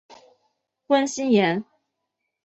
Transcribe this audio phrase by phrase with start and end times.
[0.87, 1.63] 关心妍